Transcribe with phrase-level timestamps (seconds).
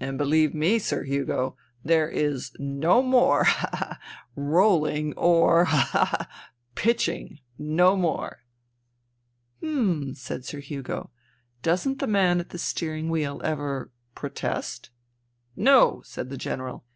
[0.00, 3.98] And beheve me, Sir Hugo, there is no more— ha, ha, ha—
[4.34, 6.26] rolling or— ha, ha, ha—
[6.74, 8.40] pitching \ No more.""
[9.62, 11.12] Hm," said Sir Hugo."
[11.62, 13.92] Doesn't the man at the steering wheel ever...
[14.16, 14.90] protest?"
[15.54, 16.84] "No," said the General.